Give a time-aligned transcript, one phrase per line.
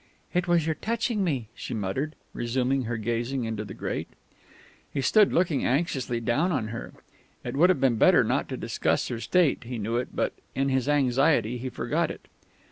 [0.33, 4.09] "It was your touching me," she muttered, resuming her gazing into the grate.
[4.91, 6.91] He stood looking anxiously down on her.
[7.43, 10.33] It would have been better not to discuss her state, and he knew it; but
[10.55, 12.25] in his anxiety he forgot it.